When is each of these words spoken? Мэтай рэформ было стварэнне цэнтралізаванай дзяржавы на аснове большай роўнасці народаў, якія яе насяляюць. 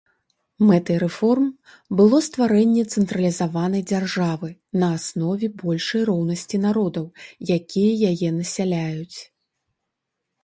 Мэтай 0.67 0.95
рэформ 1.01 1.43
было 1.97 2.21
стварэнне 2.27 2.85
цэнтралізаванай 2.93 3.83
дзяржавы 3.91 4.49
на 4.83 4.89
аснове 4.99 5.49
большай 5.61 6.03
роўнасці 6.11 6.57
народаў, 6.65 7.05
якія 7.59 7.91
яе 8.15 8.29
насяляюць. 8.39 9.17